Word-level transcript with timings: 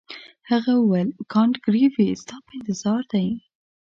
هغه 0.49 0.71
وویل 0.77 1.09
کانت 1.33 1.55
ګریفي 1.65 2.07
ستا 2.21 2.35
په 2.45 2.51
انتظار 2.57 3.01
دی. 3.13 3.27